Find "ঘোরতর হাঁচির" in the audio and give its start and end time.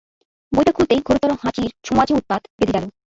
1.07-1.69